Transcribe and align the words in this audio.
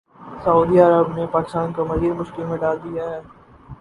سعودی 0.43 0.77
عرب 0.79 1.07
نے 1.17 1.25
پاکستان 1.31 1.67
کو 1.73 1.81
مزید 1.85 2.13
مشکل 2.19 2.43
میں 2.45 2.57
ڈال 2.57 2.77
دیا 2.83 3.03
ہے 3.09 3.19